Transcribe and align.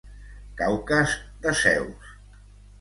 Caucas 0.61 1.13
de 1.45 1.55
Zeus. 1.61 2.11